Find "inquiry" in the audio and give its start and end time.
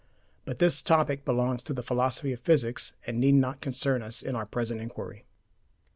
4.81-5.25